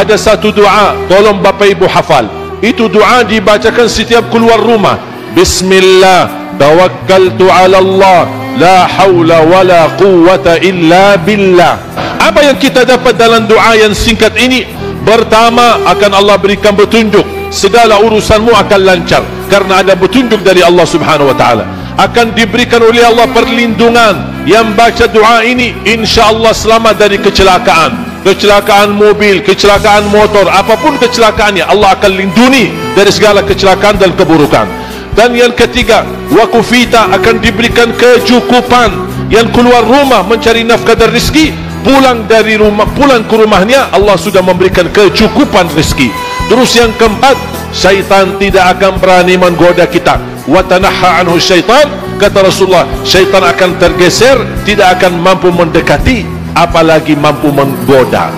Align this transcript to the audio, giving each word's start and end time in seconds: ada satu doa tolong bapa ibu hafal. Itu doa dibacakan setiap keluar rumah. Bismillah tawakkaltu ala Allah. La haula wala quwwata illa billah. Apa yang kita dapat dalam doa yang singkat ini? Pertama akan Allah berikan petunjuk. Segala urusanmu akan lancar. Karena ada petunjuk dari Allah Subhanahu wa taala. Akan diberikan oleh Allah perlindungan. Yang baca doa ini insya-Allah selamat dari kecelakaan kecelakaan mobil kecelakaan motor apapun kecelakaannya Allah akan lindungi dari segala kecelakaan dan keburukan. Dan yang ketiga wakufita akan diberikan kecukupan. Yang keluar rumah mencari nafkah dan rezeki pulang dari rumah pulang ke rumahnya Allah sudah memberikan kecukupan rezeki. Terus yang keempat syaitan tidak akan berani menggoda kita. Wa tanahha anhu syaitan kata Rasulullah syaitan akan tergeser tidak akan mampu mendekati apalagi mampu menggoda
ada 0.00 0.16
satu 0.16 0.48
doa 0.48 0.96
tolong 1.12 1.44
bapa 1.44 1.68
ibu 1.68 1.84
hafal. 1.84 2.24
Itu 2.64 2.88
doa 2.88 3.20
dibacakan 3.20 3.84
setiap 3.84 4.32
keluar 4.32 4.56
rumah. 4.56 4.96
Bismillah 5.36 6.56
tawakkaltu 6.56 7.44
ala 7.52 7.78
Allah. 7.84 8.20
La 8.56 8.88
haula 8.88 9.44
wala 9.44 9.92
quwwata 10.00 10.60
illa 10.64 11.20
billah. 11.20 11.76
Apa 12.20 12.44
yang 12.48 12.56
kita 12.56 12.84
dapat 12.88 13.16
dalam 13.16 13.44
doa 13.44 13.76
yang 13.76 13.92
singkat 13.92 14.32
ini? 14.40 14.64
Pertama 15.04 15.80
akan 15.88 16.10
Allah 16.16 16.36
berikan 16.36 16.76
petunjuk. 16.76 17.24
Segala 17.52 18.00
urusanmu 18.00 18.52
akan 18.52 18.80
lancar. 18.84 19.24
Karena 19.48 19.84
ada 19.84 19.96
petunjuk 19.96 20.40
dari 20.44 20.64
Allah 20.64 20.84
Subhanahu 20.84 21.32
wa 21.32 21.36
taala. 21.36 21.64
Akan 21.96 22.32
diberikan 22.32 22.80
oleh 22.80 23.04
Allah 23.04 23.28
perlindungan. 23.28 24.44
Yang 24.48 24.66
baca 24.72 25.04
doa 25.08 25.36
ini 25.44 25.76
insya-Allah 25.84 26.52
selamat 26.56 26.94
dari 26.96 27.20
kecelakaan 27.20 28.09
kecelakaan 28.20 28.92
mobil 28.92 29.40
kecelakaan 29.40 30.08
motor 30.12 30.44
apapun 30.52 31.00
kecelakaannya 31.00 31.64
Allah 31.64 31.96
akan 31.96 32.12
lindungi 32.12 32.72
dari 32.92 33.08
segala 33.08 33.40
kecelakaan 33.40 33.96
dan 33.96 34.12
keburukan. 34.12 34.68
Dan 35.16 35.34
yang 35.34 35.52
ketiga 35.56 36.06
wakufita 36.30 37.10
akan 37.10 37.42
diberikan 37.42 37.90
kecukupan. 37.96 39.10
Yang 39.30 39.54
keluar 39.54 39.86
rumah 39.86 40.26
mencari 40.26 40.66
nafkah 40.66 40.98
dan 40.98 41.14
rezeki 41.14 41.54
pulang 41.86 42.26
dari 42.26 42.58
rumah 42.58 42.86
pulang 42.98 43.22
ke 43.22 43.38
rumahnya 43.38 43.86
Allah 43.94 44.18
sudah 44.18 44.42
memberikan 44.42 44.90
kecukupan 44.90 45.70
rezeki. 45.70 46.10
Terus 46.50 46.74
yang 46.74 46.90
keempat 46.98 47.38
syaitan 47.70 48.34
tidak 48.42 48.74
akan 48.78 48.98
berani 48.98 49.38
menggoda 49.38 49.86
kita. 49.86 50.18
Wa 50.50 50.66
tanahha 50.66 51.22
anhu 51.22 51.38
syaitan 51.38 51.86
kata 52.18 52.42
Rasulullah 52.42 52.90
syaitan 53.06 53.38
akan 53.38 53.78
tergeser 53.78 54.34
tidak 54.66 54.98
akan 54.98 55.22
mampu 55.22 55.54
mendekati 55.54 56.39
apalagi 56.54 57.16
mampu 57.16 57.52
menggoda 57.52 58.30